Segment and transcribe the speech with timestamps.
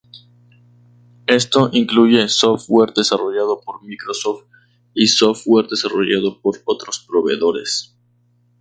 [1.27, 4.45] Esto incluye software desarrollado por Microsoft
[4.95, 7.95] y software desarrollado por otros proveedores.